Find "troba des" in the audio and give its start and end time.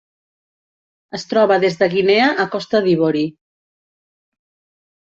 1.35-1.77